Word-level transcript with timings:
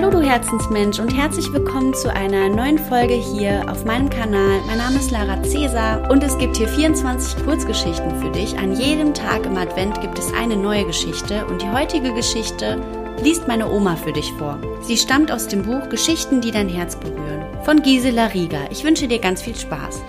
Hallo 0.00 0.10
du 0.10 0.20
Herzensmensch 0.20 1.00
und 1.00 1.12
herzlich 1.12 1.52
willkommen 1.52 1.92
zu 1.92 2.14
einer 2.14 2.48
neuen 2.48 2.78
Folge 2.78 3.14
hier 3.14 3.68
auf 3.68 3.84
meinem 3.84 4.08
Kanal. 4.08 4.60
Mein 4.68 4.78
Name 4.78 5.00
ist 5.00 5.10
Lara 5.10 5.42
Cäsar 5.42 6.08
und 6.08 6.22
es 6.22 6.38
gibt 6.38 6.56
hier 6.56 6.68
24 6.68 7.44
Kurzgeschichten 7.44 8.14
für 8.20 8.30
dich. 8.30 8.56
An 8.56 8.78
jedem 8.78 9.12
Tag 9.12 9.44
im 9.44 9.56
Advent 9.56 10.00
gibt 10.00 10.16
es 10.16 10.32
eine 10.32 10.56
neue 10.56 10.84
Geschichte 10.84 11.44
und 11.46 11.62
die 11.62 11.68
heutige 11.68 12.14
Geschichte 12.14 12.80
liest 13.24 13.48
meine 13.48 13.68
Oma 13.68 13.96
für 13.96 14.12
dich 14.12 14.32
vor. 14.34 14.60
Sie 14.82 14.96
stammt 14.96 15.32
aus 15.32 15.48
dem 15.48 15.64
Buch 15.64 15.88
Geschichten, 15.88 16.40
die 16.40 16.52
dein 16.52 16.68
Herz 16.68 16.94
berühren 16.94 17.44
von 17.64 17.82
Gisela 17.82 18.26
Rieger. 18.26 18.70
Ich 18.70 18.84
wünsche 18.84 19.08
dir 19.08 19.18
ganz 19.18 19.42
viel 19.42 19.56
Spaß. 19.56 20.00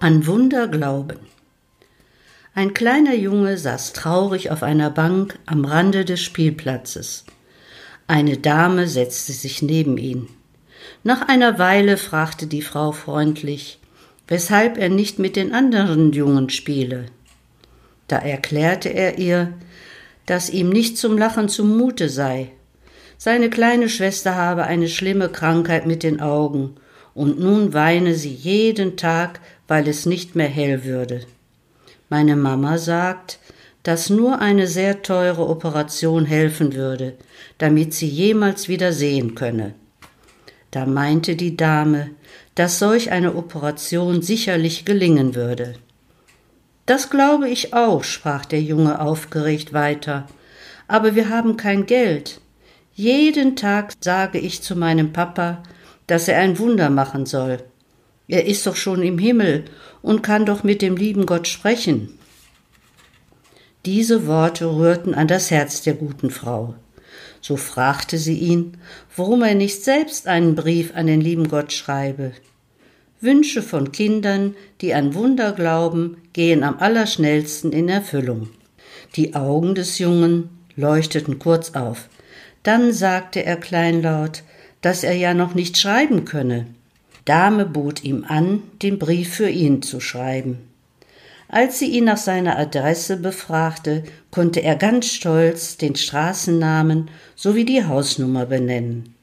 An 0.00 0.26
Wunder 0.26 0.68
glauben. 0.68 1.20
Ein 2.54 2.74
kleiner 2.74 3.14
Junge 3.14 3.56
saß 3.56 3.94
traurig 3.94 4.50
auf 4.50 4.62
einer 4.62 4.90
Bank 4.90 5.38
am 5.46 5.64
Rande 5.64 6.04
des 6.04 6.20
Spielplatzes. 6.20 7.24
Eine 8.06 8.36
Dame 8.36 8.88
setzte 8.88 9.32
sich 9.32 9.62
neben 9.62 9.96
ihn. 9.96 10.28
Nach 11.02 11.28
einer 11.28 11.58
Weile 11.58 11.96
fragte 11.96 12.46
die 12.46 12.60
Frau 12.60 12.92
freundlich, 12.92 13.78
weshalb 14.28 14.76
er 14.76 14.90
nicht 14.90 15.18
mit 15.18 15.34
den 15.36 15.54
anderen 15.54 16.12
Jungen 16.12 16.50
spiele. 16.50 17.06
Da 18.06 18.18
erklärte 18.18 18.90
er 18.90 19.16
ihr, 19.18 19.54
dass 20.26 20.50
ihm 20.50 20.68
nicht 20.68 20.98
zum 20.98 21.16
Lachen 21.16 21.48
zumute 21.48 22.10
sei. 22.10 22.50
Seine 23.16 23.48
kleine 23.48 23.88
Schwester 23.88 24.34
habe 24.34 24.64
eine 24.64 24.88
schlimme 24.88 25.30
Krankheit 25.30 25.86
mit 25.86 26.02
den 26.02 26.20
Augen, 26.20 26.74
und 27.14 27.40
nun 27.40 27.72
weine 27.72 28.14
sie 28.14 28.34
jeden 28.34 28.98
Tag, 28.98 29.40
weil 29.68 29.88
es 29.88 30.04
nicht 30.04 30.36
mehr 30.36 30.48
hell 30.48 30.84
würde. 30.84 31.22
Meine 32.12 32.36
Mama 32.36 32.76
sagt, 32.76 33.38
dass 33.84 34.10
nur 34.10 34.38
eine 34.38 34.66
sehr 34.66 35.00
teure 35.00 35.48
Operation 35.48 36.26
helfen 36.26 36.74
würde, 36.74 37.14
damit 37.56 37.94
sie 37.94 38.06
jemals 38.06 38.68
wieder 38.68 38.92
sehen 38.92 39.34
könne. 39.34 39.72
Da 40.70 40.84
meinte 40.84 41.36
die 41.36 41.56
Dame, 41.56 42.10
dass 42.54 42.78
solch 42.78 43.12
eine 43.12 43.34
Operation 43.34 44.20
sicherlich 44.20 44.84
gelingen 44.84 45.34
würde. 45.34 45.72
Das 46.84 47.08
glaube 47.08 47.48
ich 47.48 47.72
auch, 47.72 48.04
sprach 48.04 48.44
der 48.44 48.60
Junge 48.60 49.00
aufgeregt 49.00 49.72
weiter, 49.72 50.26
aber 50.88 51.14
wir 51.14 51.30
haben 51.30 51.56
kein 51.56 51.86
Geld. 51.86 52.42
Jeden 52.92 53.56
Tag 53.56 53.94
sage 54.00 54.38
ich 54.38 54.60
zu 54.60 54.76
meinem 54.76 55.14
Papa, 55.14 55.62
dass 56.06 56.28
er 56.28 56.40
ein 56.40 56.58
Wunder 56.58 56.90
machen 56.90 57.24
soll. 57.24 57.56
Er 58.32 58.46
ist 58.46 58.66
doch 58.66 58.76
schon 58.76 59.02
im 59.02 59.18
Himmel 59.18 59.66
und 60.00 60.22
kann 60.22 60.46
doch 60.46 60.64
mit 60.64 60.80
dem 60.80 60.96
lieben 60.96 61.26
Gott 61.26 61.46
sprechen. 61.46 62.18
Diese 63.84 64.26
Worte 64.26 64.74
rührten 64.74 65.12
an 65.12 65.28
das 65.28 65.50
Herz 65.50 65.82
der 65.82 65.92
guten 65.92 66.30
Frau. 66.30 66.74
So 67.42 67.58
fragte 67.58 68.16
sie 68.16 68.38
ihn, 68.38 68.78
warum 69.18 69.42
er 69.42 69.54
nicht 69.54 69.84
selbst 69.84 70.28
einen 70.28 70.54
Brief 70.54 70.96
an 70.96 71.08
den 71.08 71.20
lieben 71.20 71.48
Gott 71.48 71.74
schreibe. 71.74 72.32
Wünsche 73.20 73.60
von 73.60 73.92
Kindern, 73.92 74.54
die 74.80 74.94
an 74.94 75.12
Wunder 75.12 75.52
glauben, 75.52 76.16
gehen 76.32 76.62
am 76.62 76.78
allerschnellsten 76.78 77.70
in 77.70 77.90
Erfüllung. 77.90 78.48
Die 79.14 79.34
Augen 79.34 79.74
des 79.74 79.98
Jungen 79.98 80.48
leuchteten 80.74 81.38
kurz 81.38 81.72
auf. 81.72 82.08
Dann 82.62 82.94
sagte 82.94 83.44
er 83.44 83.56
kleinlaut, 83.56 84.42
dass 84.80 85.04
er 85.04 85.16
ja 85.16 85.34
noch 85.34 85.52
nicht 85.52 85.76
schreiben 85.76 86.24
könne. 86.24 86.68
Dame 87.24 87.66
bot 87.66 88.02
ihm 88.02 88.24
an, 88.26 88.62
den 88.82 88.98
Brief 88.98 89.34
für 89.34 89.48
ihn 89.48 89.82
zu 89.82 90.00
schreiben. 90.00 90.58
Als 91.48 91.78
sie 91.78 91.86
ihn 91.86 92.04
nach 92.04 92.16
seiner 92.16 92.58
Adresse 92.58 93.18
befragte, 93.18 94.04
konnte 94.30 94.62
er 94.62 94.74
ganz 94.74 95.08
stolz 95.08 95.76
den 95.76 95.94
Straßennamen 95.94 97.10
sowie 97.36 97.66
die 97.66 97.84
Hausnummer 97.84 98.46
benennen. 98.46 99.14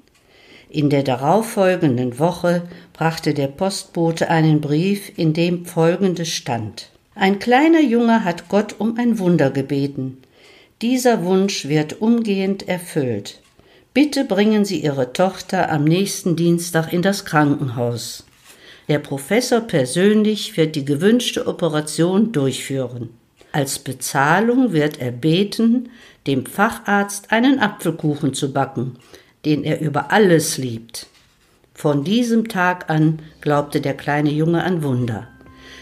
In 0.70 0.92
der 0.92 1.02
darauffolgenden 1.02 2.20
Woche 2.20 2.62
brachte 2.94 3.34
der 3.34 3.48
Postbote 3.48 4.30
einen 4.30 4.62
Brief, 4.62 5.12
in 5.18 5.34
dem 5.34 5.66
folgendes 5.66 6.30
stand 6.30 6.92
Ein 7.16 7.40
kleiner 7.40 7.82
Junge 7.82 8.24
hat 8.24 8.48
Gott 8.50 8.76
um 8.78 8.98
ein 9.00 9.18
Wunder 9.18 9.50
gebeten. 9.50 10.20
Dieser 10.84 11.26
Wunsch 11.26 11.68
wird 11.68 12.00
umgehend 12.00 12.70
erfüllt. 12.70 13.42
Bitte 13.94 14.24
bringen 14.24 14.66
Sie 14.66 14.82
Ihre 14.84 15.14
Tochter 15.14 15.72
am 15.72 15.84
nächsten 15.84 16.36
Dienstag 16.36 16.94
in 16.94 17.02
das 17.02 17.26
Krankenhaus. 17.26 18.26
Der 18.88 19.00
Professor 19.00 19.62
persönlich 19.62 20.58
wird 20.58 20.76
die 20.76 20.86
gewünschte 20.86 21.48
Operation 21.48 22.32
durchführen. 22.32 23.10
Als 23.52 23.80
Bezahlung 23.80 24.74
wird 24.74 25.00
er 25.00 25.12
beten, 25.12 25.90
dem 26.28 26.46
Facharzt 26.46 27.32
einen 27.32 27.60
Apfelkuchen 27.60 28.36
zu 28.36 28.54
backen, 28.54 28.98
den 29.44 29.64
er 29.64 29.82
über 29.82 30.12
alles 30.12 30.60
liebt. 30.60 31.08
Von 31.74 32.04
diesem 32.04 32.48
Tag 32.48 32.90
an 32.92 33.20
glaubte 33.42 33.82
der 33.82 33.96
kleine 33.96 34.30
Junge 34.30 34.64
an 34.64 34.84
Wunder. 34.84 35.30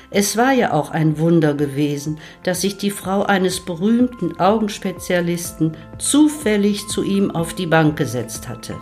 Es 0.10 0.38
war 0.38 0.54
ja 0.54 0.74
auch 0.74 0.92
ein 0.92 1.20
Wunder 1.20 1.54
gewesen, 1.54 2.20
dass 2.44 2.62
sich 2.62 2.78
die 2.78 2.92
Frau 2.92 3.24
eines 3.24 3.60
berühmten 3.60 4.40
Augenspezialisten 4.40 5.76
zufällig 5.98 6.88
zu 6.88 7.04
ihm 7.04 7.32
auf 7.32 7.54
die 7.54 7.68
Bank 7.68 7.98
gesetzt 7.98 8.48
hatte. 8.48 8.76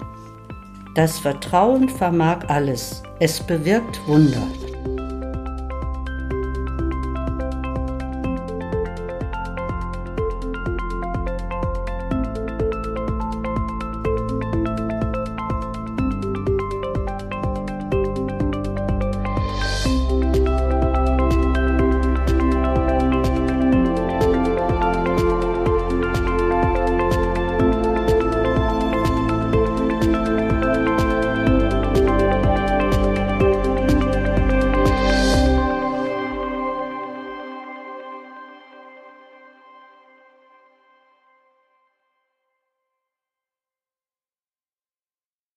Das 0.94 1.19
Vertrauen 1.19 1.90
vermag 1.90 2.47
alles, 2.47 3.02
es 3.19 3.40
bewirkt 3.40 4.00
Wunder. 4.08 4.47